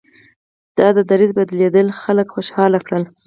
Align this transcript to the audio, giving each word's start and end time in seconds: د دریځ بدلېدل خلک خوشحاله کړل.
د 0.77 0.79
دریځ 1.09 1.31
بدلېدل 1.37 1.87
خلک 2.01 2.27
خوشحاله 2.35 2.79
کړل. 2.85 3.03